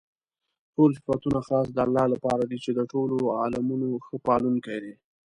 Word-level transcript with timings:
ټول 0.75 0.89
صفتونه 0.99 1.39
خاص 1.47 1.67
د 1.73 1.77
الله 1.85 2.05
لپاره 2.13 2.43
دي 2.49 2.57
چې 2.63 2.71
د 2.73 2.79
ټولو 2.91 3.15
عالَمونو 3.39 3.89
ښه 4.05 4.15
پالونكى 4.27 4.77
دی. 4.83 4.93